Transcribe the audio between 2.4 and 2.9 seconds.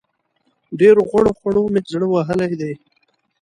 دی.